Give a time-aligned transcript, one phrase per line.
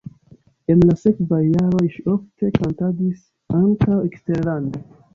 [0.73, 3.23] En la sekvaj jaroj ŝi ofte kantadis
[3.63, 4.87] ankaŭ eksterlande.